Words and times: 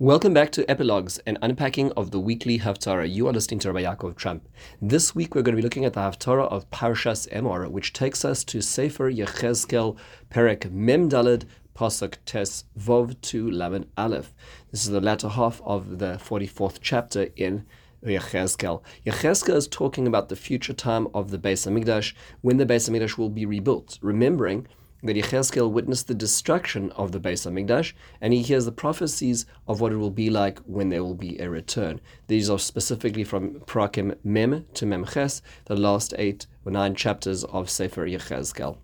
Welcome 0.00 0.32
back 0.32 0.52
to 0.52 0.64
Epilogues 0.70 1.18
and 1.26 1.38
Unpacking 1.42 1.90
of 1.96 2.12
the 2.12 2.20
Weekly 2.20 2.60
Haftarah. 2.60 3.12
You 3.12 3.26
are 3.26 3.32
listening 3.32 3.58
to 3.58 3.72
Rabbi 3.72 3.84
Yaakov 3.84 4.14
Trump. 4.14 4.48
This 4.80 5.12
week 5.12 5.34
we're 5.34 5.42
going 5.42 5.56
to 5.56 5.60
be 5.60 5.66
looking 5.66 5.84
at 5.84 5.94
the 5.94 6.00
Haftarah 6.02 6.46
of 6.52 6.70
Parshas 6.70 7.28
Emor, 7.32 7.68
which 7.68 7.92
takes 7.92 8.24
us 8.24 8.44
to 8.44 8.62
Sefer 8.62 9.10
Yechezkel, 9.10 9.96
Perek 10.30 10.70
Mem 10.70 11.10
Daled, 11.10 11.46
Pasuk 11.74 12.14
Tes 12.24 12.62
Vov 12.78 13.20
to 13.22 13.50
Lamed 13.50 13.88
Aleph. 13.96 14.32
This 14.70 14.84
is 14.84 14.90
the 14.90 15.00
latter 15.00 15.30
half 15.30 15.60
of 15.64 15.98
the 15.98 16.20
44th 16.24 16.78
chapter 16.80 17.30
in 17.34 17.66
Yechezkel. 18.04 18.84
Yechezkel 19.04 19.56
is 19.56 19.66
talking 19.66 20.06
about 20.06 20.28
the 20.28 20.36
future 20.36 20.74
time 20.74 21.08
of 21.12 21.32
the 21.32 21.38
Beis 21.38 21.66
Hamikdash, 21.66 22.14
when 22.40 22.58
the 22.58 22.66
Beis 22.66 22.88
Hamikdash 22.88 23.18
will 23.18 23.30
be 23.30 23.44
rebuilt, 23.44 23.98
remembering 24.00 24.68
that 25.02 25.16
Yechezkel 25.16 25.70
witnessed 25.70 26.08
the 26.08 26.14
destruction 26.14 26.90
of 26.92 27.12
the 27.12 27.20
Beis 27.20 27.46
Hamikdash, 27.46 27.92
and 28.20 28.32
he 28.32 28.42
hears 28.42 28.64
the 28.64 28.72
prophecies 28.72 29.46
of 29.66 29.80
what 29.80 29.92
it 29.92 29.96
will 29.96 30.10
be 30.10 30.28
like 30.30 30.58
when 30.60 30.88
there 30.88 31.04
will 31.04 31.14
be 31.14 31.38
a 31.38 31.48
return. 31.48 32.00
These 32.26 32.50
are 32.50 32.58
specifically 32.58 33.24
from 33.24 33.60
Prakim 33.60 34.16
Mem 34.24 34.66
to 34.74 34.86
Memches, 34.86 35.40
the 35.66 35.76
last 35.76 36.14
eight 36.18 36.46
or 36.64 36.72
nine 36.72 36.94
chapters 36.94 37.44
of 37.44 37.70
Sefer 37.70 38.06
Yechezkel. 38.06 38.78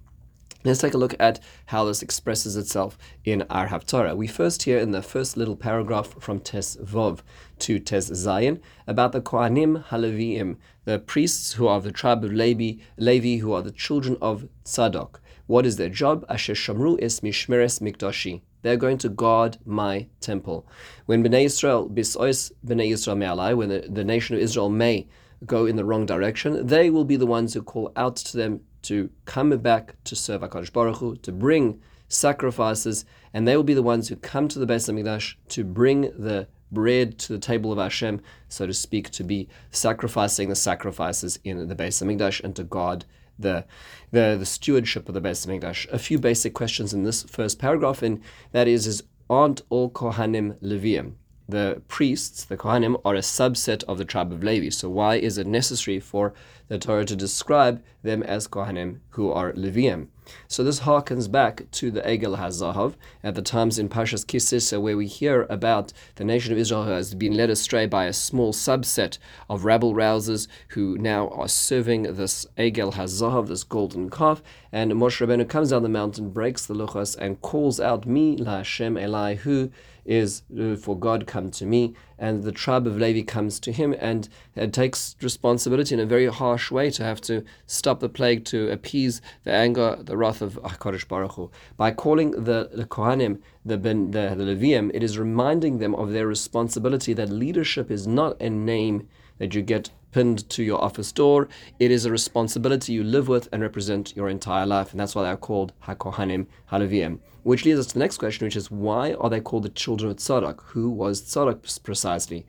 Let's 0.67 0.81
take 0.81 0.95
a 0.95 0.99
look 0.99 1.15
at 1.21 1.41
how 1.67 1.85
this 1.85 2.01
expresses 2.01 2.57
itself 2.57 2.97
in 3.23 3.43
our 3.51 3.69
Haftarah. 3.69 4.17
We 4.17 4.27
first 4.27 4.63
hear 4.63 4.79
in 4.79 4.93
the 4.93 5.03
first 5.03 5.37
little 5.37 5.57
paragraph 5.57 6.15
from 6.23 6.41
Tes 6.41 6.77
Vov 6.77 7.21
to 7.59 7.79
Tes 7.79 8.09
Zayin 8.11 8.63
about 8.87 9.13
the 9.13 9.21
Kohanim 9.21 9.85
Haleviim, 9.89 10.57
the 10.87 10.99
priests 10.99 11.53
who 11.53 11.67
are 11.67 11.77
of 11.77 11.85
the 11.85 11.93
tribe 11.93 12.25
of 12.25 12.33
Levi, 12.33 12.83
Levi 12.97 13.43
who 13.43 13.53
are 13.53 13.61
the 13.61 13.73
children 13.73 14.17
of 14.23 14.49
Tzadok. 14.65 15.17
What 15.47 15.67
is 15.67 15.77
their 15.77 15.91
job? 15.91 16.25
Asher 16.29 16.55
Shamru 16.55 16.99
es 17.03 17.21
Mishmeres 17.21 17.81
Mikdashi. 17.81 18.41
They're 18.63 18.79
going 18.79 18.97
to 18.99 19.11
guard 19.11 19.59
my 19.67 20.07
temple. 20.21 20.67
When 21.05 21.23
Bnei 21.23 21.45
Israel, 21.45 21.87
Bisois 21.89 22.51
Bnei 22.67 22.93
Israel 22.93 23.17
Me'alai, 23.17 23.55
when 23.55 23.69
the, 23.69 23.87
the 23.87 24.05
nation 24.05 24.37
of 24.37 24.43
Israel 24.43 24.71
may 24.71 25.07
go 25.45 25.67
in 25.67 25.77
the 25.77 25.85
wrong 25.85 26.07
direction, 26.07 26.67
they 26.67 26.89
will 26.89 27.05
be 27.05 27.17
the 27.17 27.27
ones 27.27 27.53
who 27.53 27.63
call 27.63 27.93
out 27.95 28.17
to 28.17 28.39
them 28.39 28.61
to 28.83 29.11
come 29.27 29.51
back 29.59 29.97
to 30.05 30.17
serve 30.17 30.41
HaKadosh 30.41 30.73
Baruch 30.73 30.97
Hu, 30.97 31.17
to 31.17 31.33
bring 31.33 31.79
sacrifices, 32.09 33.05
and 33.35 33.47
they 33.47 33.57
will 33.57 33.65
be 33.65 33.75
the 33.75 33.83
ones 33.83 34.09
who 34.09 34.17
come 34.17 34.49
to 34.49 34.59
the 34.59 34.67
Beis 34.67 34.91
Hamikdash 34.91 35.35
to 35.49 35.63
bring 35.63 36.03
the 36.19 36.49
bread 36.73 37.19
to 37.19 37.35
the 37.35 37.39
table 37.39 37.71
of 37.71 37.79
Hashem, 37.79 38.23
so 38.49 38.67
to 38.67 38.73
speak, 38.73 39.11
to 39.11 39.25
be 39.25 39.49
sacrificing 39.71 40.49
the 40.49 40.55
sacrifices 40.55 41.39
in 41.45 41.69
the 41.69 41.75
Beis 41.75 42.03
Hamikdash 42.03 42.43
and 42.43 42.57
to 42.57 42.65
guard 42.65 43.05
the, 43.39 43.65
the, 44.11 44.37
the 44.39 44.47
stewardship 44.47 45.09
of 45.09 45.15
the 45.15 45.21
Beis 45.21 45.47
Hamikdash. 45.47 45.91
A 45.93 45.99
few 45.99 46.19
basic 46.19 46.55
questions 46.55 46.93
in 46.93 47.05
this 47.05 47.23
first 47.25 47.59
paragraph, 47.59 48.03
and 48.03 48.21
that 48.53 48.69
is, 48.69 48.87
is 48.87 49.03
aren't 49.29 49.63
all 49.71 49.91
Kohanim 49.91 50.55
Levium? 50.61 51.15
The 51.49 51.83
priests, 51.89 52.45
the 52.45 52.57
Kohanim, 52.57 53.01
are 53.05 53.15
a 53.15 53.19
subset 53.19 53.85
of 53.85 53.99
the 53.99 54.05
tribe 54.05 54.33
of 54.33 54.43
Levi. 54.43 54.71
So 54.71 54.89
why 54.89 55.17
is 55.17 55.37
it 55.37 55.47
necessary 55.47 56.01
for 56.01 56.33
the 56.69 56.79
Torah 56.79 57.05
to 57.05 57.17
describe 57.17 57.83
them 58.03 58.23
as 58.23 58.49
Kohanim 58.49 59.01
who 59.11 59.31
are 59.31 59.53
Levium? 59.53 60.09
So 60.49 60.65
this 60.65 60.81
harkens 60.81 61.31
back 61.31 61.71
to 61.73 61.91
the 61.91 62.01
Egel 62.03 62.39
HaZahav 62.39 62.95
at 63.23 63.35
the 63.35 63.43
times 63.43 63.79
in 63.79 63.89
Pashas 63.89 64.27
Ki 64.27 64.39
Sisa 64.39 64.81
where 64.81 64.97
we 64.97 65.07
hear 65.07 65.47
about 65.51 65.93
the 66.17 66.25
nation 66.25 66.53
of 66.53 66.59
Israel 66.59 66.85
has 66.85 67.15
been 67.15 67.37
led 67.37 67.51
astray 67.51 67.87
by 67.87 68.05
a 68.05 68.13
small 68.13 68.53
subset 68.53 69.19
of 69.49 69.65
rabble 69.65 69.95
rousers 69.95 70.49
who 70.69 70.97
now 70.99 71.29
are 71.29 71.49
serving 71.49 72.15
this 72.15 72.47
Egel 72.57 72.95
HaZahav, 72.95 73.49
this 73.49 73.65
golden 73.65 74.11
calf. 74.11 74.43
And 74.73 74.93
Moshe 74.93 75.25
Rabbeinu 75.25 75.49
comes 75.49 75.71
down 75.71 75.83
the 75.83 75.89
mountain, 75.89 76.31
breaks 76.31 76.67
the 76.67 76.75
luchas, 76.75 77.17
and 77.17 77.41
calls 77.41 77.79
out, 77.79 78.07
Mi 78.07 78.37
La 78.37 78.59
Hashem 78.59 78.97
Elai, 78.97 79.37
who 79.37 79.71
is 80.05 80.43
uh, 80.59 80.77
for 80.77 80.99
God 80.99 81.27
come 81.27 81.51
to 81.53 81.67
me, 81.67 81.95
and 82.19 82.43
the 82.43 82.53
tribe 82.53 82.87
of 82.87 82.99
Levi 82.99 83.23
comes 83.23 83.59
to 83.61 83.73
him, 83.73 83.95
and 83.99 84.29
it 84.55 84.73
takes 84.73 85.17
responsibility 85.23 85.95
in 85.95 86.01
a 86.01 86.07
very 86.07 86.27
harsh 86.27 86.71
way 86.71 86.91
to 86.91 87.03
have 87.03 87.21
to 87.23 87.45
stop 87.67 88.01
the 88.01 88.09
plague 88.09 88.45
to 88.47 88.71
appease 88.71 89.21
the 89.45 89.53
anger, 89.53 89.97
the 90.01 90.14
wrath 90.17 90.43
of 90.43 90.55
Hakadosh 90.63 91.09
Baruch 91.09 91.33
Hu. 91.33 91.51
By 91.77 91.91
calling 91.91 92.31
the, 92.33 92.71
the 92.73 92.85
Kohanim 92.85 93.41
the, 93.65 93.77
ben, 93.79 94.11
the 94.11 94.35
the 94.37 94.91
it 94.95 95.03
is 95.03 95.19
reminding 95.19 95.79
them 95.79 95.95
of 95.95 96.13
their 96.13 96.27
responsibility 96.27 97.13
that 97.15 97.31
leadership 97.31 97.91
is 97.91 98.07
not 98.07 98.41
a 98.41 98.51
name 98.51 99.09
that 99.39 99.55
you 99.55 99.63
get 99.63 99.91
pinned 100.13 100.49
to 100.49 100.63
your 100.63 100.81
office 100.81 101.11
door. 101.11 101.49
It 101.81 101.91
is 101.91 102.05
a 102.05 102.11
responsibility 102.11 102.93
you 102.93 103.03
live 103.03 103.27
with 103.27 103.49
and 103.53 103.63
represent 103.63 104.15
your 104.15 104.29
entire 104.29 104.65
life, 104.65 104.93
and 104.93 105.01
that's 105.01 105.15
why 105.15 105.25
they're 105.25 105.37
called 105.37 105.73
Hakohanim 105.85 106.47
Halavim. 106.71 107.19
Which 107.43 107.65
leads 107.65 107.81
us 107.81 107.87
to 107.89 107.95
the 107.95 108.01
next 108.01 108.19
question, 108.19 108.47
which 108.47 108.57
is 108.57 108.71
why 108.71 109.15
are 109.15 109.29
they 109.29 109.41
called 109.41 109.65
the 109.65 109.69
children 109.69 110.11
of 110.11 110.19
Tzadok? 110.19 110.63
Who 110.67 110.89
was 110.89 111.21
Tzadok 111.21 111.83
precisely? 111.83 112.47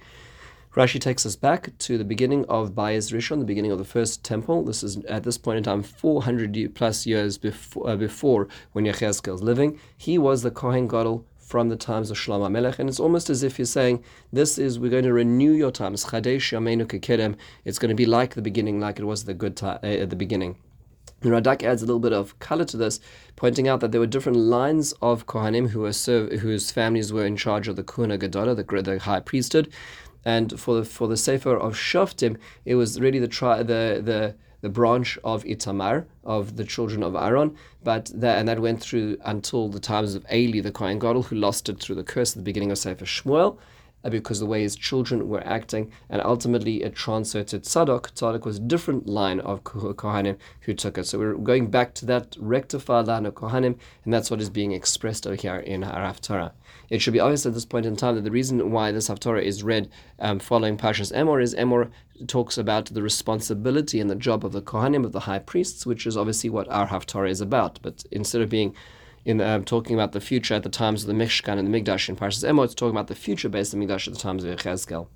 Rashi 0.75 0.99
takes 0.99 1.25
us 1.25 1.37
back 1.37 1.69
to 1.79 1.97
the 1.97 2.03
beginning 2.03 2.43
of 2.49 2.71
Bayis 2.71 3.13
Rishon, 3.13 3.39
the 3.39 3.45
beginning 3.45 3.71
of 3.71 3.77
the 3.77 3.85
first 3.85 4.25
temple. 4.25 4.61
This 4.61 4.83
is 4.83 4.97
at 5.05 5.23
this 5.23 5.37
point 5.37 5.57
in 5.57 5.63
time 5.63 5.81
400 5.81 6.75
plus 6.75 7.05
years 7.05 7.37
before, 7.37 7.89
uh, 7.89 7.95
before 7.95 8.49
when 8.73 8.83
Yechezkel 8.83 9.35
is 9.35 9.41
living. 9.41 9.79
He 9.97 10.17
was 10.17 10.43
the 10.43 10.51
Kohen 10.51 10.89
Gadol 10.89 11.25
from 11.37 11.69
the 11.69 11.77
times 11.77 12.11
of 12.11 12.17
Shlomo 12.17 12.51
Melech, 12.51 12.77
and 12.77 12.89
it's 12.89 12.99
almost 12.99 13.29
as 13.29 13.41
if 13.41 13.57
you're 13.57 13.65
saying, 13.65 14.03
"This 14.33 14.57
is 14.57 14.77
we're 14.77 14.91
going 14.91 15.05
to 15.05 15.13
renew 15.13 15.53
your 15.53 15.71
times." 15.71 16.07
Chadesh 16.07 16.51
Yameinu 16.51 16.85
Kekedem. 16.85 17.37
It's 17.63 17.79
going 17.79 17.87
to 17.87 17.95
be 17.95 18.05
like 18.05 18.33
the 18.33 18.41
beginning, 18.41 18.81
like 18.81 18.99
it 18.99 19.05
was 19.05 19.23
the 19.23 19.33
good 19.33 19.55
time 19.55 19.79
uh, 19.81 19.87
at 19.87 20.09
the 20.09 20.17
beginning. 20.17 20.57
And 21.21 21.31
Radak 21.31 21.63
adds 21.63 21.81
a 21.81 21.85
little 21.85 21.99
bit 21.99 22.13
of 22.13 22.37
color 22.39 22.65
to 22.65 22.77
this, 22.77 22.99
pointing 23.35 23.67
out 23.67 23.79
that 23.79 23.91
there 23.91 24.01
were 24.01 24.07
different 24.07 24.37
lines 24.37 24.93
of 25.01 25.25
Kohanim 25.25 25.69
who 25.69 25.79
were 25.79 26.37
whose 26.37 26.69
families 26.69 27.11
were 27.13 27.25
in 27.25 27.37
charge 27.37 27.67
of 27.67 27.77
the 27.77 27.83
Kehuna 27.83 28.19
Gedola, 28.19 28.55
the, 28.55 28.81
the 28.81 28.99
high 28.99 29.21
priesthood. 29.21 29.71
And 30.25 30.59
for 30.59 30.75
the 30.75 30.85
for 30.85 31.07
the 31.07 31.17
Sefer 31.17 31.55
of 31.55 31.75
Shoftim, 31.75 32.37
it 32.65 32.75
was 32.75 32.99
really 32.99 33.19
the 33.19 33.27
tri- 33.27 33.63
the 33.63 34.01
the 34.03 34.35
the 34.61 34.69
branch 34.69 35.19
of 35.23 35.43
Itamar, 35.43 36.05
of 36.23 36.55
the 36.55 36.63
children 36.63 37.03
of 37.03 37.15
Aaron, 37.15 37.55
but 37.83 38.11
that, 38.15 38.39
and 38.39 38.47
that 38.47 38.59
went 38.59 38.81
through 38.81 39.15
until 39.23 39.69
the 39.69 39.79
times 39.79 40.15
of 40.15 40.25
Eli, 40.33 40.59
the 40.59 40.71
Kohen 40.71 40.97
Gadol, 40.97 41.21
who 41.21 41.35
lost 41.35 41.69
it 41.69 41.79
through 41.79 41.97
the 41.97 42.03
curse 42.03 42.31
at 42.31 42.37
the 42.37 42.43
beginning 42.43 42.71
of 42.71 42.79
Sefer 42.79 43.05
Shmuel, 43.05 43.59
because 44.09 44.39
the 44.39 44.45
way 44.45 44.61
his 44.61 44.75
children 44.75 45.27
were 45.27 45.45
acting, 45.45 45.91
and 46.09 46.21
ultimately 46.21 46.83
it 46.83 46.95
transferred 46.95 47.47
to 47.47 47.59
Tzadok. 47.59 48.11
Tzadok 48.11 48.45
was 48.45 48.57
a 48.57 48.61
different 48.61 49.07
line 49.07 49.39
of 49.39 49.63
Kohanim 49.63 50.37
who 50.61 50.73
took 50.73 50.97
it. 50.97 51.05
So 51.05 51.19
we're 51.19 51.35
going 51.35 51.69
back 51.69 51.93
to 51.95 52.05
that 52.05 52.35
rectified 52.39 53.07
line 53.07 53.25
of 53.25 53.35
Kohanim, 53.35 53.77
and 54.03 54.13
that's 54.13 54.29
what 54.29 54.41
is 54.41 54.49
being 54.49 54.71
expressed 54.71 55.25
over 55.25 55.35
here 55.35 55.57
in 55.57 55.83
our 55.83 56.11
Haftarah. 56.11 56.51
It 56.89 57.01
should 57.01 57.13
be 57.13 57.19
obvious 57.19 57.45
at 57.45 57.53
this 57.53 57.65
point 57.65 57.85
in 57.85 57.95
time 57.95 58.15
that 58.15 58.23
the 58.23 58.31
reason 58.31 58.71
why 58.71 58.91
this 58.91 59.09
Haftarah 59.09 59.41
is 59.41 59.63
read 59.63 59.89
um, 60.19 60.39
following 60.39 60.77
Pashas 60.77 61.11
Emor 61.13 61.41
is 61.41 61.55
Emor 61.55 61.89
talks 62.27 62.57
about 62.57 62.85
the 62.85 63.01
responsibility 63.01 63.99
and 63.99 64.09
the 64.09 64.15
job 64.15 64.45
of 64.45 64.51
the 64.51 64.61
Kohanim, 64.61 65.05
of 65.05 65.11
the 65.11 65.21
high 65.21 65.39
priests, 65.39 65.85
which 65.85 66.05
is 66.05 66.15
obviously 66.15 66.49
what 66.49 66.69
our 66.69 66.87
Haftarah 66.87 67.29
is 67.29 67.41
about. 67.41 67.79
But 67.81 68.05
instead 68.11 68.41
of 68.41 68.49
being 68.49 68.75
in 69.25 69.41
um, 69.41 69.65
talking 69.65 69.95
about 69.95 70.11
the 70.11 70.21
future 70.21 70.53
at 70.53 70.63
the 70.63 70.69
times 70.69 71.03
of 71.03 71.07
the 71.07 71.13
Mishkan 71.13 71.57
and 71.57 71.73
the 71.73 71.81
Mikdash 71.81 72.07
in 72.07 72.15
Parshas 72.15 72.47
Emor, 72.47 72.63
it's 72.63 72.75
talking 72.75 72.95
about 72.95 73.07
the 73.07 73.15
future 73.15 73.49
based 73.49 73.73
on 73.73 73.79
the 73.79 73.85
Mikdash 73.85 74.07
at 74.07 74.13
the 74.13 74.19
times 74.19 74.43
of 74.43 74.55
Yechezkel. 74.55 75.07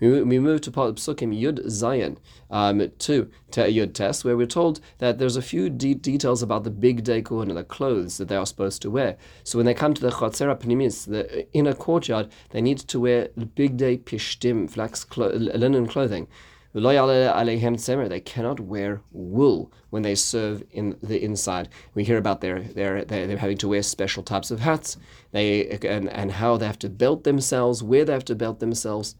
We, 0.00 0.22
we 0.22 0.38
move 0.38 0.62
to 0.62 0.70
Psukim 0.70 1.38
Yud 1.38 1.66
Zayin 1.66 2.16
um, 2.50 2.90
to, 3.00 3.30
Yud 3.52 3.92
Tes, 3.92 4.24
where 4.24 4.36
we're 4.36 4.46
told 4.46 4.80
that 4.98 5.18
there's 5.18 5.36
a 5.36 5.42
few 5.42 5.68
de- 5.68 5.94
details 5.94 6.42
about 6.42 6.64
the 6.64 6.70
big 6.70 7.04
day 7.04 7.22
and 7.28 7.56
the 7.56 7.64
clothes 7.64 8.16
that 8.16 8.28
they 8.28 8.36
are 8.36 8.46
supposed 8.46 8.80
to 8.82 8.90
wear. 8.90 9.16
So 9.44 9.58
when 9.58 9.66
they 9.66 9.74
come 9.74 9.92
to 9.94 10.00
the 10.00 10.10
Chotzera 10.10 10.58
Pnimis, 10.58 11.06
the 11.06 11.46
inner 11.52 11.74
courtyard, 11.74 12.30
they 12.50 12.62
need 12.62 12.78
to 12.78 12.98
wear 12.98 13.28
bigdei 13.36 14.00
pishtim, 14.02 14.70
flax 14.70 15.04
clo- 15.04 15.32
linen 15.34 15.86
clothing. 15.86 16.28
They 16.72 18.20
cannot 18.20 18.60
wear 18.60 19.00
wool 19.10 19.72
when 19.90 20.02
they 20.02 20.14
serve 20.14 20.62
in 20.70 20.96
the 21.02 21.20
inside. 21.22 21.68
We 21.94 22.04
hear 22.04 22.18
about 22.18 22.40
their, 22.40 22.62
their, 22.62 23.04
they're 23.04 23.36
having 23.36 23.58
to 23.58 23.68
wear 23.68 23.82
special 23.82 24.22
types 24.22 24.52
of 24.52 24.60
hats 24.60 24.96
they, 25.32 25.66
and, 25.68 26.08
and 26.08 26.30
how 26.30 26.56
they 26.56 26.66
have 26.66 26.78
to 26.80 26.88
belt 26.88 27.24
themselves, 27.24 27.82
where 27.82 28.04
they 28.04 28.12
have 28.12 28.24
to 28.26 28.36
belt 28.36 28.60
themselves. 28.60 29.16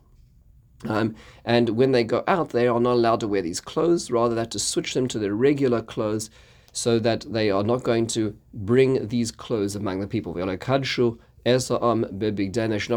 Um, 0.89 1.15
and 1.45 1.71
when 1.71 1.91
they 1.93 2.05
go 2.05 2.25
out, 2.27 2.51
they 2.51 2.67
are 2.67 2.81
not 2.81 2.93
allowed 2.93 3.21
to 3.21 3.29
wear 3.29 3.43
these 3.43 3.61
clothes. 3.61 4.11
Rather, 4.11 4.35
they 4.35 4.41
have 4.41 4.49
to 4.51 4.59
switch 4.59 4.95
them 4.95 5.09
to 5.09 5.19
their 5.19 5.35
regular 5.35 5.83
clothes 5.83 6.31
so 6.73 6.99
that 7.01 7.33
they 7.33 7.51
are 7.51 7.65
not 7.65 7.83
going 7.83 8.07
to 8.07 8.37
bring 8.55 9.09
these 9.09 9.33
clothes 9.33 9.75
among 9.75 9.99
the 10.01 10.07
people. 10.07 10.33
They 10.33 10.41
should 10.41 10.47
not 10.55 10.61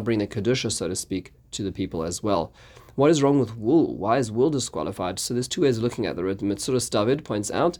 bring 0.03 0.19
the 0.19 0.27
Kedusha, 0.27 0.71
so 0.71 0.87
to 0.87 0.95
speak, 0.95 1.33
to 1.51 1.63
the 1.63 1.71
people 1.71 2.03
as 2.03 2.21
well. 2.21 2.53
What 2.95 3.09
is 3.09 3.23
wrong 3.23 3.39
with 3.39 3.57
wool? 3.57 3.97
Why 3.97 4.19
is 4.19 4.31
wool 4.31 4.51
disqualified? 4.51 5.17
So 5.17 5.33
there's 5.33 5.47
two 5.47 5.61
ways 5.61 5.77
of 5.77 5.83
looking 5.83 6.05
at 6.05 6.15
the 6.15 6.21
Metzudas 6.21 6.91
David 6.91 7.25
points 7.25 7.49
out 7.49 7.79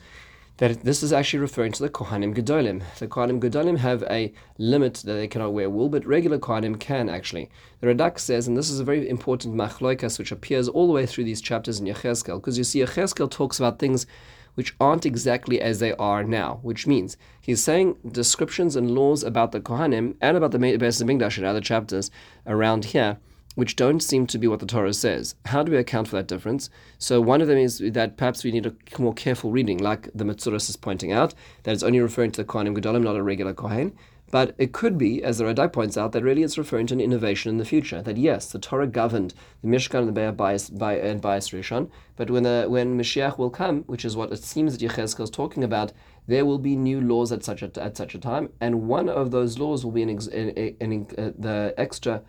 that 0.58 0.84
this 0.84 1.04
is 1.04 1.14
actually 1.14 1.38
referring 1.38 1.72
to 1.74 1.84
the 1.84 1.90
Kohanim 1.90 2.36
Gedolim. 2.36 2.82
The 2.98 3.08
Kohanim 3.08 3.40
Gedolim 3.40 3.78
have 3.78 4.02
a 4.10 4.34
limit 4.58 4.96
that 5.06 5.14
they 5.14 5.28
cannot 5.28 5.54
wear 5.54 5.70
wool, 5.70 5.88
but 5.88 6.04
regular 6.08 6.40
Kohanim 6.40 6.80
can 6.80 7.10
actually. 7.10 7.52
The 7.80 7.88
Radak 7.88 8.18
says, 8.18 8.48
and 8.48 8.58
this 8.58 8.72
is 8.72 8.80
a 8.80 8.84
very 8.84 9.08
important 9.08 9.54
machloikas 9.54 10.18
which 10.18 10.32
appears 10.32 10.68
all 10.68 10.88
the 10.88 10.94
way 10.94 11.06
through 11.06 11.26
these 11.26 11.42
chapters 11.42 11.80
in 11.80 11.86
Yechezkel, 11.86 12.38
because 12.38 12.58
you 12.58 12.64
see 12.64 12.80
Yechezkel 12.80 13.30
talks 13.30 13.60
about 13.60 13.78
things 13.78 14.08
which 14.56 14.76
aren't 14.80 15.06
exactly 15.06 15.62
as 15.62 15.80
they 15.80 15.94
are 15.94 16.24
now, 16.24 16.60
which 16.64 16.88
means 16.88 17.18
he's 17.40 17.64
saying 17.64 17.98
descriptions 18.12 18.76
and 18.76 18.96
laws 18.96 19.24
about 19.24 19.52
the 19.52 19.62
Kohanim 19.62 20.16
and 20.22 20.38
about 20.38 20.52
the 20.52 20.58
Beis 20.58 21.04
Hamikdash 21.04 21.38
in 21.38 21.46
other 21.46 21.62
chapters 21.62 22.10
around 22.48 22.86
here 22.86 23.20
which 23.56 23.76
don't 23.76 24.02
seem 24.02 24.26
to 24.28 24.38
be 24.38 24.48
what 24.48 24.60
the 24.60 24.66
Torah 24.66 24.94
says. 24.94 25.36
How 25.46 25.64
do 25.64 25.72
we 25.72 25.78
account 25.78 26.08
for 26.08 26.16
that 26.18 26.28
difference? 26.28 26.70
So 26.98 27.22
one 27.22 27.42
of 27.42 27.48
them 27.48 27.58
is 27.58 27.80
that 27.80 28.18
perhaps 28.18 28.44
we 28.44 28.52
need 28.52 28.66
a 28.66 28.74
more 29.00 29.14
careful 29.14 29.52
reading, 29.52 29.78
like 29.78 30.10
the 30.14 30.24
Metzudas 30.24 30.70
is 30.70 30.76
pointing 30.76 31.12
out, 31.12 31.34
that 31.64 31.74
it's 31.74 31.84
only 31.84 32.00
referring 32.00 32.32
to 32.32 32.42
the 32.42 32.48
Kohanim 32.48 32.78
Gedolim, 32.78 33.04
not 33.04 33.16
a 33.16 33.24
regular 33.24 33.54
Kohen. 33.54 33.94
But 34.32 34.56
it 34.58 34.72
could 34.72 34.98
be, 34.98 35.24
as 35.24 35.38
the 35.38 35.44
Radak 35.44 35.74
points 35.74 35.96
out, 35.96 36.12
that 36.14 36.24
really 36.24 36.42
it's 36.42 36.58
referring 36.58 36.88
to 36.88 36.96
an 36.96 37.00
innovation 37.00 37.52
in 37.52 37.58
the 37.58 37.66
future. 37.66 38.02
That 38.02 38.18
yes, 38.18 38.52
the 38.52 38.58
Torah 38.58 38.88
governed 38.88 39.36
the 39.62 39.68
Mishkan 39.68 40.00
and 40.00 40.08
the 40.08 40.12
Be'er 40.12 40.32
Bias, 40.32 40.72
by, 40.72 40.98
and 40.98 41.22
Bayis 41.22 41.54
Rishon, 41.54 41.92
but 42.16 42.32
when 42.32 42.42
the, 42.42 42.66
when 42.68 42.98
Mashiach 42.98 43.38
will 43.38 43.52
come, 43.52 43.84
which 43.84 44.04
is 44.04 44.16
what 44.16 44.32
it 44.32 44.44
seems 44.44 44.76
that 44.76 44.84
Yechezkel 44.84 45.26
is 45.26 45.30
talking 45.30 45.64
about, 45.64 45.94
there 46.26 46.48
will 46.48 46.58
be 46.58 46.76
new 46.76 47.00
laws 47.00 47.32
at 47.32 47.44
such 47.44 47.62
a, 47.62 47.70
at 47.80 47.96
such 47.96 48.16
a 48.16 48.20
time, 48.20 48.50
and 48.60 48.88
one 48.88 49.08
of 49.08 49.30
those 49.30 49.60
laws 49.60 49.86
will 49.86 49.92
be 49.92 50.02
an, 50.02 50.10
an, 50.10 50.76
an, 50.82 50.92
an 50.92 51.08
uh, 51.16 51.32
the 51.38 51.76
extra 51.78 52.24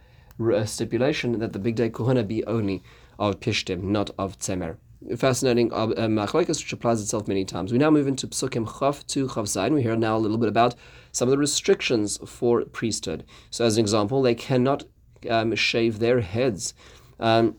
stipulation 0.65 1.39
that 1.39 1.53
the 1.53 1.59
bigdei 1.59 1.91
kohuna 1.91 2.27
be 2.27 2.45
only 2.47 2.83
of 3.19 3.41
pishtim, 3.41 3.83
not 3.83 4.11
of 4.19 4.39
tzemer. 4.39 4.77
Fascinating 5.17 5.73
uh, 5.73 5.89
uh, 5.89 6.09
machlokes 6.09 6.49
which 6.61 6.73
applies 6.73 7.03
itself 7.03 7.29
many 7.29 7.45
times. 7.45 7.73
We 7.73 7.79
now 7.79 7.91
move 7.91 8.07
into 8.07 8.27
psukim 8.27 8.67
chav 8.67 9.07
to 9.09 9.27
chav. 9.27 9.71
We 9.71 9.83
hear 9.83 9.97
now 9.97 10.17
a 10.17 10.19
little 10.19 10.39
bit 10.39 10.49
about 10.49 10.75
some 11.13 11.29
of 11.29 11.31
the 11.31 11.39
restrictions 11.39 12.19
for 12.27 12.65
priesthood. 12.65 13.25
So, 13.51 13.65
as 13.65 13.77
an 13.77 13.83
example, 13.83 14.23
they 14.23 14.35
cannot 14.35 14.85
um, 15.29 15.55
shave 15.55 15.99
their 15.99 16.21
heads, 16.21 16.75
um, 17.21 17.57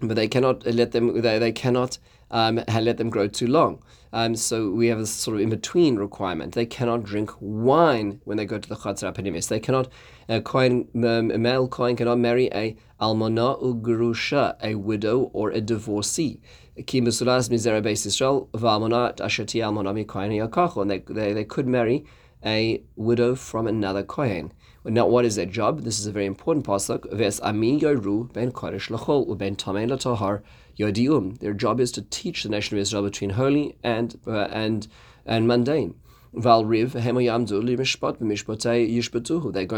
but 0.00 0.16
they 0.16 0.28
cannot 0.28 0.64
let 0.66 0.92
them. 0.92 1.20
They, 1.20 1.38
they 1.38 1.52
cannot 1.52 1.98
um, 2.30 2.62
let 2.68 2.96
them 2.96 3.10
grow 3.10 3.28
too 3.28 3.46
long. 3.46 3.82
Um, 4.12 4.34
so 4.34 4.70
we 4.70 4.88
have 4.88 4.98
a 4.98 5.06
sort 5.06 5.36
of 5.36 5.42
in 5.42 5.50
between 5.50 5.96
requirement. 5.96 6.54
They 6.54 6.66
cannot 6.66 7.04
drink 7.04 7.30
wine 7.38 8.20
when 8.24 8.36
they 8.36 8.44
go 8.44 8.58
to 8.58 8.68
the 8.68 8.74
Chatzar 8.74 9.14
Apinimis. 9.14 9.48
They 9.48 9.60
cannot, 9.60 9.88
a, 10.28 10.40
kohen, 10.40 10.88
um, 10.96 11.30
a 11.30 11.38
male 11.38 11.68
kohen 11.68 11.96
cannot 11.96 12.18
marry 12.18 12.48
a 12.52 12.76
almana 13.00 13.62
ugrusha, 13.62 14.56
a 14.62 14.74
widow 14.74 15.30
or 15.32 15.50
a 15.50 15.60
divorcee. 15.60 16.40
Ki 16.86 17.00
mizera 17.00 17.40
beis 17.82 18.06
Yisrael 18.06 18.48
ashati 18.52 19.60
almana 19.62 19.94
mi 19.94 20.82
And 20.82 20.90
they, 20.90 20.98
they, 20.98 21.32
they 21.32 21.44
could 21.44 21.68
marry 21.68 22.04
a 22.44 22.82
widow 22.96 23.34
from 23.34 23.66
another 23.66 24.02
kohen. 24.02 24.52
Now, 24.82 25.06
what 25.06 25.26
is 25.26 25.36
their 25.36 25.46
job? 25.46 25.82
This 25.82 26.00
is 26.00 26.06
a 26.06 26.12
very 26.12 26.24
important 26.24 26.64
pasuk. 26.64 27.12
Ves 27.12 27.38
ami 27.40 27.78
yoru 27.78 28.32
ben 28.32 28.50
kodesh 28.50 28.88
lachol 28.88 29.28
uben 29.28 29.54
tamei 29.56 29.86
latahar 29.86 30.40
Their 30.80 31.54
job 31.54 31.80
is 31.80 31.92
to 31.92 32.02
teach 32.02 32.42
the 32.42 32.48
nation 32.48 32.76
of 32.76 32.82
Israel 32.82 33.02
between 33.02 33.30
holy 33.30 33.76
and 33.82 34.18
uh, 34.26 34.48
and 34.50 34.86
and 35.26 35.46
mundane. 35.46 35.94
Val 36.32 36.64
riv 36.64 36.92
They're 36.92 37.12
going 37.12 37.46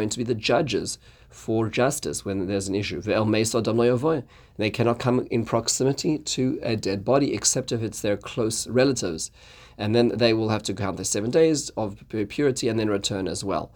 to 0.09 0.19
be 0.19 0.25
the 0.25 0.35
judges 0.35 0.99
for 1.31 1.69
justice 1.69 2.25
when 2.25 2.47
there's 2.47 2.69
an 2.69 2.75
issue. 2.75 3.01
They 3.01 4.71
cannot 4.71 4.99
come 4.99 5.27
in 5.31 5.45
proximity 5.47 6.19
to 6.19 6.59
a 6.63 6.77
dead 6.77 7.05
body 7.05 7.35
except 7.35 7.73
if 7.73 7.83
it's 7.83 8.03
their 8.03 8.19
close 8.19 8.69
relatives. 8.69 9.31
And 9.79 9.95
then 9.95 10.09
they 10.09 10.35
will 10.35 10.51
have 10.51 10.63
to 10.65 10.75
count 10.75 10.99
the 10.99 11.07
seven 11.07 11.31
days 11.31 11.71
of 11.71 12.05
purity 12.29 12.69
and 12.69 12.79
then 12.79 12.91
return 12.91 13.27
as 13.27 13.43
well 13.43 13.73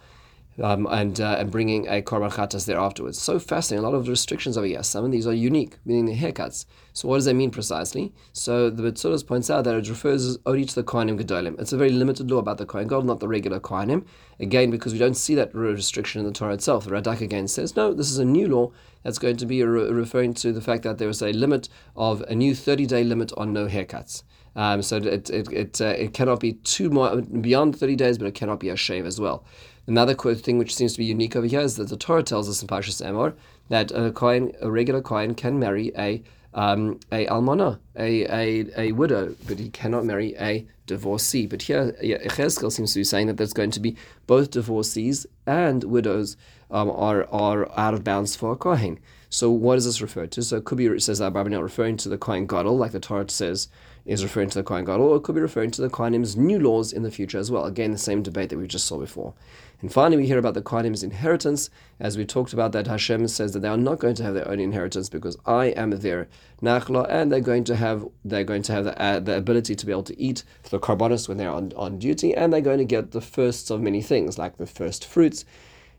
um, 0.62 0.86
and 0.86 1.20
uh, 1.20 1.36
and 1.38 1.50
bringing 1.50 1.86
a 1.86 2.02
korban 2.02 2.32
chatas 2.32 2.66
there 2.66 2.78
afterwards. 2.78 3.20
So 3.20 3.38
fascinating. 3.38 3.84
A 3.84 3.88
lot 3.88 3.96
of 3.96 4.04
the 4.04 4.10
restrictions 4.10 4.56
over 4.56 4.66
here. 4.66 4.82
Some 4.82 5.04
of 5.04 5.12
these 5.12 5.26
are 5.26 5.32
unique, 5.32 5.76
meaning 5.84 6.06
the 6.06 6.16
haircuts. 6.16 6.66
So 6.92 7.08
what 7.08 7.16
does 7.16 7.26
that 7.26 7.34
mean 7.34 7.50
precisely? 7.50 8.12
So 8.32 8.70
the 8.70 8.82
Metzudas 8.82 9.26
points 9.26 9.50
out 9.50 9.64
that 9.64 9.74
it 9.74 9.88
refers 9.88 10.38
only 10.46 10.64
to 10.64 10.74
the 10.74 10.82
Kohanim 10.82 11.20
Gedolim. 11.20 11.60
It's 11.60 11.72
a 11.72 11.76
very 11.76 11.90
limited 11.90 12.30
law 12.30 12.38
about 12.38 12.58
the 12.58 12.66
Kohen 12.66 12.88
Gadol, 12.88 13.02
not 13.02 13.20
the 13.20 13.28
regular 13.28 13.60
Kohanim. 13.60 14.06
Again, 14.38 14.70
because 14.70 14.92
we 14.92 14.98
don't 14.98 15.16
see 15.16 15.34
that 15.34 15.54
restriction 15.54 16.20
in 16.20 16.26
the 16.26 16.32
Torah 16.32 16.54
itself. 16.54 16.84
The 16.84 16.90
Radak 16.90 17.20
again 17.20 17.48
says, 17.48 17.74
no, 17.74 17.94
this 17.94 18.10
is 18.10 18.18
a 18.18 18.24
new 18.24 18.48
law 18.48 18.72
that's 19.02 19.18
going 19.18 19.36
to 19.38 19.46
be 19.46 19.62
re- 19.62 19.90
referring 19.90 20.34
to 20.34 20.52
the 20.52 20.60
fact 20.60 20.82
that 20.82 20.98
there 20.98 21.08
is 21.08 21.22
a 21.22 21.32
limit 21.32 21.68
of 21.96 22.20
a 22.22 22.34
new 22.34 22.52
30-day 22.52 23.04
limit 23.04 23.32
on 23.36 23.52
no 23.52 23.66
haircuts. 23.66 24.22
Um, 24.56 24.80
so 24.80 24.96
it 24.96 25.28
it 25.28 25.52
it, 25.52 25.80
uh, 25.82 25.84
it 25.84 26.14
cannot 26.14 26.40
be 26.40 26.54
too 26.54 26.88
more 26.88 27.20
beyond 27.20 27.78
30 27.78 27.94
days, 27.94 28.18
but 28.18 28.26
it 28.26 28.34
cannot 28.34 28.58
be 28.58 28.70
a 28.70 28.76
shave 28.76 29.04
as 29.04 29.20
well. 29.20 29.44
Another 29.86 30.14
thing 30.14 30.58
which 30.58 30.74
seems 30.74 30.94
to 30.94 30.98
be 30.98 31.04
unique 31.04 31.36
over 31.36 31.46
here 31.46 31.60
is 31.60 31.76
that 31.76 31.90
the 31.90 31.96
Torah 31.96 32.22
tells 32.22 32.48
us 32.48 32.62
in 32.62 32.66
Parshas 32.66 33.04
Emor 33.04 33.34
that 33.68 33.92
a 33.92 34.10
kohen, 34.10 34.52
a 34.60 34.70
regular 34.70 35.02
kohen, 35.02 35.34
can 35.34 35.58
marry 35.58 35.92
a 35.96 36.22
um, 36.54 36.98
a 37.12 37.26
almana, 37.26 37.78
a, 37.96 38.24
a, 38.24 38.80
a 38.80 38.92
widow, 38.92 39.36
but 39.46 39.58
he 39.58 39.68
cannot 39.68 40.06
marry 40.06 40.34
a 40.40 40.66
divorcee. 40.86 41.46
But 41.46 41.62
here, 41.62 41.96
Yechezkel 42.02 42.72
seems 42.72 42.92
to 42.92 43.00
be 43.00 43.04
saying 43.04 43.26
that 43.26 43.36
there's 43.36 43.52
going 43.52 43.72
to 43.72 43.80
be 43.80 43.96
both 44.26 44.50
divorcees 44.50 45.26
and 45.46 45.84
widows 45.84 46.36
um, 46.70 46.90
are 46.90 47.26
are 47.30 47.70
out 47.78 47.94
of 47.94 48.04
bounds 48.04 48.36
for 48.36 48.52
a 48.52 48.56
kohen. 48.56 48.98
So 49.28 49.50
what 49.50 49.74
does 49.74 49.84
this 49.84 50.00
refer 50.00 50.26
to? 50.26 50.42
So 50.42 50.56
it 50.58 50.64
could 50.64 50.78
be 50.78 50.86
it 50.86 51.02
says 51.02 51.18
that 51.18 51.32
not 51.32 51.62
referring 51.62 51.96
to 51.98 52.08
the 52.08 52.18
kohen 52.18 52.46
gadol, 52.46 52.76
like 52.76 52.92
the 52.92 53.00
Torah 53.00 53.28
says 53.28 53.68
is 54.04 54.22
referring 54.22 54.48
to 54.50 54.58
the 54.58 54.64
kohen 54.64 54.84
gadol, 54.84 55.08
or 55.08 55.16
it 55.16 55.24
could 55.24 55.34
be 55.34 55.40
referring 55.40 55.72
to 55.72 55.82
the 55.82 55.90
kohenim's 55.90 56.36
new 56.36 56.58
laws 56.58 56.92
in 56.92 57.02
the 57.02 57.10
future 57.10 57.38
as 57.38 57.50
well. 57.50 57.64
Again, 57.64 57.92
the 57.92 57.98
same 57.98 58.22
debate 58.22 58.50
that 58.50 58.58
we 58.58 58.66
just 58.66 58.86
saw 58.86 58.98
before. 58.98 59.34
And 59.82 59.92
finally, 59.92 60.16
we 60.16 60.26
hear 60.26 60.38
about 60.38 60.54
the 60.54 60.62
Kohanim's 60.62 61.02
inheritance, 61.02 61.68
as 62.00 62.16
we 62.16 62.24
talked 62.24 62.54
about 62.54 62.72
that 62.72 62.86
Hashem 62.86 63.28
says 63.28 63.52
that 63.52 63.60
they 63.60 63.68
are 63.68 63.76
not 63.76 63.98
going 63.98 64.14
to 64.14 64.22
have 64.22 64.32
their 64.32 64.48
own 64.48 64.58
inheritance 64.58 65.10
because 65.10 65.36
I 65.44 65.66
am 65.66 65.90
their 65.90 66.28
nachla, 66.62 67.06
and 67.10 67.30
they're 67.30 67.40
going 67.40 67.64
to 67.64 67.76
have 67.76 68.06
they're 68.24 68.44
going 68.44 68.62
to 68.62 68.72
have 68.72 68.84
the, 68.84 69.00
uh, 69.00 69.20
the 69.20 69.36
ability 69.36 69.74
to 69.74 69.86
be 69.86 69.92
able 69.92 70.02
to 70.04 70.18
eat 70.20 70.44
the 70.76 70.86
karbonis 70.86 71.28
when 71.28 71.38
they're 71.38 71.50
on, 71.50 71.72
on 71.76 71.98
duty, 71.98 72.34
and 72.34 72.52
they're 72.52 72.60
going 72.60 72.78
to 72.78 72.84
get 72.84 73.12
the 73.12 73.20
firsts 73.20 73.70
of 73.70 73.80
many 73.80 74.02
things 74.02 74.38
like 74.38 74.56
the 74.58 74.66
first 74.66 75.04
fruits, 75.04 75.44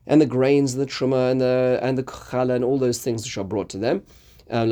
and 0.05 0.21
the 0.21 0.25
grains, 0.25 0.73
and 0.73 0.81
the 0.81 0.85
truma, 0.85 1.31
and 1.31 1.41
the 1.41 1.79
and 1.81 1.97
the 1.97 2.03
challah, 2.03 2.55
and 2.55 2.63
all 2.63 2.77
those 2.77 3.01
things 3.01 3.23
which 3.23 3.37
are 3.37 3.43
brought 3.43 3.69
to 3.69 3.77
them. 3.77 4.03
Uh, 4.49 4.65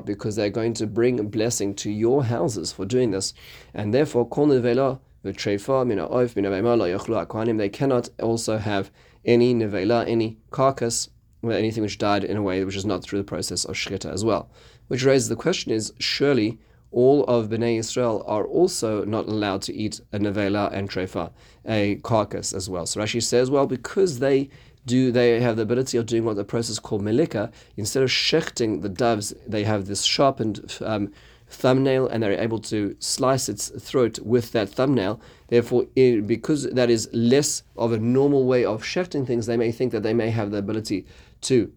because 0.00 0.36
they're 0.36 0.50
going 0.50 0.74
to 0.74 0.86
bring 0.86 1.28
blessing 1.28 1.74
to 1.74 1.90
your 1.90 2.24
houses 2.24 2.72
for 2.72 2.84
doing 2.84 3.12
this, 3.12 3.32
and 3.74 3.94
therefore 3.94 4.26
kol 4.28 4.48
nevela 4.48 4.98
v'treifa 5.24 5.86
mina 5.86 6.08
oif 6.08 6.34
mina 6.34 6.50
lo 6.50 6.86
yochlu 6.86 7.24
akwanim. 7.24 7.58
they 7.58 7.68
cannot 7.68 8.08
also 8.20 8.58
have 8.58 8.90
any 9.24 9.54
nevela, 9.54 10.08
any 10.08 10.38
carcass, 10.50 11.08
or 11.42 11.52
anything 11.52 11.84
which 11.84 11.98
died 11.98 12.24
in 12.24 12.36
a 12.36 12.42
way 12.42 12.64
which 12.64 12.74
is 12.74 12.84
not 12.84 13.04
through 13.04 13.20
the 13.20 13.24
process 13.24 13.64
of 13.64 13.76
shchita 13.76 14.12
as 14.12 14.24
well. 14.24 14.50
Which 14.88 15.04
raises 15.04 15.28
the 15.28 15.36
question: 15.36 15.70
Is 15.70 15.92
surely 16.00 16.58
all 16.96 17.24
of 17.24 17.50
Bnei 17.50 17.78
Israel 17.78 18.24
are 18.26 18.46
also 18.46 19.04
not 19.04 19.26
allowed 19.26 19.60
to 19.60 19.74
eat 19.74 20.00
a 20.14 20.18
nevela 20.18 20.72
and 20.72 20.88
trefa, 20.88 21.30
a 21.66 21.96
carcass 21.96 22.54
as 22.54 22.70
well. 22.70 22.86
So 22.86 23.00
Rashi 23.00 23.22
says, 23.22 23.50
well, 23.50 23.66
because 23.66 24.18
they 24.18 24.48
do 24.86 25.12
they 25.12 25.40
have 25.40 25.56
the 25.56 25.62
ability 25.62 25.98
of 25.98 26.06
doing 26.06 26.24
what 26.24 26.36
the 26.36 26.44
process 26.44 26.78
called 26.78 27.02
melika, 27.02 27.52
instead 27.76 28.02
of 28.02 28.08
shechting 28.08 28.80
the 28.80 28.88
doves, 28.88 29.34
they 29.46 29.64
have 29.64 29.86
this 29.86 30.04
sharpened 30.04 30.78
um, 30.80 31.12
thumbnail 31.48 32.08
and 32.08 32.22
they're 32.22 32.40
able 32.40 32.60
to 32.60 32.96
slice 32.98 33.50
its 33.50 33.68
throat 33.68 34.18
with 34.20 34.52
that 34.52 34.70
thumbnail. 34.70 35.20
Therefore, 35.48 35.84
it, 35.96 36.26
because 36.26 36.70
that 36.70 36.88
is 36.88 37.10
less 37.12 37.62
of 37.76 37.92
a 37.92 37.98
normal 37.98 38.44
way 38.46 38.64
of 38.64 38.82
shefting 38.82 39.26
things, 39.26 39.44
they 39.44 39.58
may 39.58 39.70
think 39.70 39.92
that 39.92 40.02
they 40.02 40.14
may 40.14 40.30
have 40.30 40.50
the 40.50 40.58
ability 40.58 41.04
to 41.42 41.70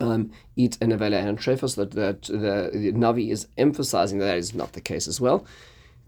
um, 0.00 0.30
eat 0.56 0.76
a 0.80 0.86
nevela 0.86 1.26
and 1.26 1.38
trefa, 1.38 1.68
so 1.70 1.84
that, 1.84 1.92
that 1.92 2.22
the, 2.22 2.70
the 2.72 2.92
Navi 2.92 3.30
is 3.30 3.48
emphasizing 3.56 4.18
that, 4.18 4.26
that 4.26 4.38
is 4.38 4.54
not 4.54 4.72
the 4.72 4.80
case 4.80 5.08
as 5.08 5.20
well. 5.20 5.46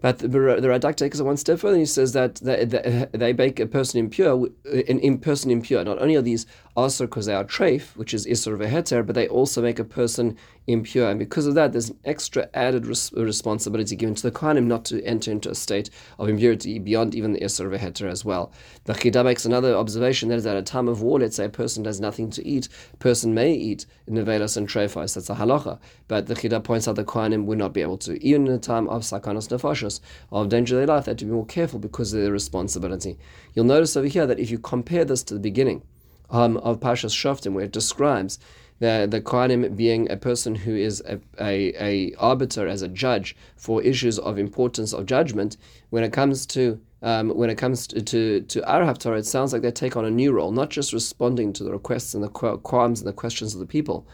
But 0.01 0.19
the, 0.19 0.27
the 0.27 0.37
Radak 0.37 0.95
takes 0.95 1.19
it 1.19 1.23
one 1.23 1.35
step 1.35 1.59
further. 1.59 1.73
And 1.73 1.81
he 1.81 1.85
says 1.85 2.13
that 2.13 2.35
they, 2.35 2.63
they, 3.11 3.33
make 3.33 3.59
a 3.59 3.65
person 3.65 3.99
impure, 3.99 4.47
an 4.65 4.99
in 4.99 5.17
person 5.17 5.51
impure. 5.51 5.83
Not 5.83 6.01
only 6.01 6.15
are 6.15 6.21
these 6.21 6.45
also 6.79 7.05
because 7.05 7.25
they 7.25 7.33
are 7.33 7.43
treif, 7.43 7.95
which 7.97 8.13
is 8.13 8.25
isur 8.25 8.57
veheter, 8.57 9.05
but 9.05 9.13
they 9.13 9.27
also 9.27 9.61
make 9.61 9.79
a 9.79 9.83
person 9.83 10.37
impure. 10.65 11.09
And 11.09 11.19
because 11.19 11.45
of 11.45 11.55
that, 11.55 11.73
there's 11.73 11.89
an 11.89 11.99
extra 12.05 12.49
added 12.53 12.85
res- 12.87 13.11
responsibility 13.11 13.95
given 13.97 14.15
to 14.15 14.23
the 14.23 14.31
Kohanim 14.31 14.65
not 14.65 14.85
to 14.85 15.03
enter 15.03 15.29
into 15.29 15.49
a 15.49 15.55
state 15.55 15.89
of 16.17 16.29
impurity 16.29 16.79
beyond 16.79 17.15
even 17.15 17.33
the 17.33 17.41
isur 17.41 17.69
veheter 17.69 18.09
as 18.09 18.23
well. 18.23 18.53
The 18.85 18.93
Chida 18.93 19.25
makes 19.25 19.45
another 19.45 19.75
observation 19.75 20.29
that 20.29 20.35
is 20.35 20.45
at 20.45 20.55
a 20.55 20.61
time 20.61 20.87
of 20.87 21.01
war, 21.01 21.19
let's 21.19 21.35
say 21.35 21.45
a 21.45 21.49
person 21.49 21.83
has 21.83 21.99
nothing 21.99 22.29
to 22.31 22.47
eat, 22.47 22.69
a 22.93 22.97
person 22.97 23.33
may 23.33 23.53
eat 23.53 23.85
nevelas 24.09 24.55
and 24.55 24.67
treifas, 24.67 25.15
that's 25.15 25.29
a 25.29 25.35
halacha. 25.35 25.79
But 26.07 26.27
the 26.27 26.35
Chida 26.35 26.63
points 26.63 26.87
out 26.87 26.95
the 26.95 27.03
Kohanim 27.03 27.43
would 27.45 27.57
not 27.57 27.73
be 27.73 27.81
able 27.81 27.97
to. 27.99 28.23
Even 28.23 28.47
in 28.47 28.53
a 28.53 28.59
time 28.59 28.87
of 28.87 29.01
sakanos 29.01 29.49
nefashos, 29.49 29.99
of 30.31 30.47
danger 30.47 30.75
of 30.75 30.79
their 30.79 30.95
life, 30.95 31.05
they 31.05 31.11
have 31.11 31.17
to 31.17 31.25
be 31.25 31.31
more 31.31 31.45
careful 31.45 31.79
because 31.79 32.13
of 32.13 32.21
their 32.21 32.31
responsibility. 32.31 33.17
You'll 33.53 33.65
notice 33.65 33.97
over 33.97 34.07
here 34.07 34.25
that 34.27 34.39
if 34.39 34.49
you 34.49 34.59
compare 34.59 35.03
this 35.03 35.23
to 35.23 35.33
the 35.33 35.39
beginning, 35.41 35.83
um, 36.31 36.57
of 36.57 36.79
Pashas 36.79 37.13
Shoftim, 37.15 37.53
where 37.53 37.65
it 37.65 37.71
describes 37.71 38.39
the, 38.79 39.07
the 39.09 39.21
Kohanim 39.21 39.75
being 39.75 40.09
a 40.09 40.17
person 40.17 40.55
who 40.55 40.75
is 40.75 41.01
a, 41.05 41.19
a, 41.39 41.73
a, 41.83 42.13
arbiter 42.15 42.67
as 42.67 42.81
a 42.81 42.87
judge 42.87 43.35
for 43.55 43.83
issues 43.83 44.17
of 44.19 44.37
importance 44.37 44.93
of 44.93 45.05
judgment, 45.05 45.57
when 45.89 46.03
it 46.03 46.13
comes 46.13 46.45
to 46.47 46.79
um, 47.01 47.29
when 47.29 47.49
it 47.49 47.57
comes 47.57 47.87
to, 47.87 48.01
to, 48.01 48.41
to 48.41 48.61
Haftarah, 48.61 49.19
it 49.19 49.25
sounds 49.25 49.53
like 49.53 49.61
they 49.61 49.71
take 49.71 49.95
on 49.95 50.03
a 50.03 50.11
new 50.11 50.33
role, 50.33 50.51
not 50.51 50.69
just 50.69 50.91
responding 50.91 51.53
to 51.53 51.63
the 51.63 51.71
requests 51.71 52.13
and 52.13 52.21
the 52.21 52.27
qualms 52.27 52.99
and 52.99 53.07
the 53.07 53.13
questions 53.13 53.53
of 53.53 53.61
the 53.61 53.65
people, 53.65 54.05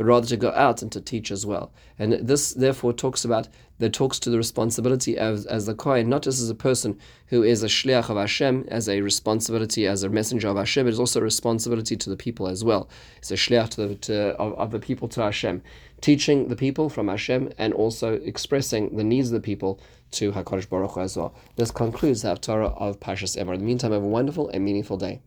but 0.00 0.06
rather 0.06 0.26
to 0.26 0.36
go 0.38 0.50
out 0.52 0.80
and 0.80 0.90
to 0.90 0.98
teach 0.98 1.30
as 1.30 1.44
well. 1.44 1.70
And 1.98 2.26
this 2.26 2.54
therefore 2.54 2.94
talks 2.94 3.22
about 3.22 3.48
that 3.80 3.92
talks 3.92 4.18
to 4.20 4.30
the 4.30 4.38
responsibility 4.38 5.18
as, 5.18 5.44
as 5.44 5.66
the 5.66 5.74
Kohen, 5.74 6.08
not 6.08 6.22
just 6.22 6.40
as 6.40 6.48
a 6.48 6.54
person 6.54 6.98
who 7.26 7.42
is 7.42 7.62
a 7.62 7.66
shliach 7.66 8.08
of 8.08 8.16
Hashem, 8.16 8.64
as 8.68 8.88
a 8.88 9.02
responsibility 9.02 9.86
as 9.86 10.02
a 10.02 10.08
messenger 10.08 10.48
of 10.48 10.56
Hashem, 10.56 10.86
but 10.86 10.88
it's 10.88 10.98
also 10.98 11.20
a 11.20 11.22
responsibility 11.22 11.98
to 11.98 12.08
the 12.08 12.16
people 12.16 12.48
as 12.48 12.64
well. 12.64 12.88
It's 13.18 13.30
a 13.30 13.34
shliach 13.34 13.68
to 13.72 13.88
the, 13.88 13.94
to, 13.96 14.28
of, 14.36 14.54
of 14.54 14.70
the 14.70 14.78
people 14.78 15.06
to 15.08 15.20
Hashem, 15.20 15.62
teaching 16.00 16.48
the 16.48 16.56
people 16.56 16.88
from 16.88 17.08
Hashem 17.08 17.52
and 17.58 17.74
also 17.74 18.14
expressing 18.14 18.96
the 18.96 19.04
needs 19.04 19.28
of 19.28 19.34
the 19.34 19.40
people 19.40 19.82
to 20.12 20.32
Hakadosh 20.32 20.66
Baruch 20.66 20.92
Hu 20.92 21.00
as 21.00 21.18
well. 21.18 21.34
This 21.56 21.70
concludes 21.70 22.22
the 22.22 22.28
Haftarah 22.28 22.74
of 22.80 23.00
Pashas 23.00 23.36
Emor. 23.36 23.52
In 23.52 23.60
the 23.60 23.66
meantime, 23.66 23.92
have 23.92 24.02
a 24.02 24.06
wonderful 24.06 24.48
and 24.48 24.64
meaningful 24.64 24.96
day. 24.96 25.20